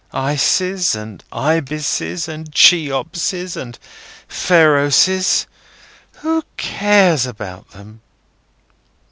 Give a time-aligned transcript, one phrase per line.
[0.15, 3.77] Isises, and Ibises, and Cheopses, and
[4.27, 5.45] Pharaohses;
[6.21, 8.01] who cares about them?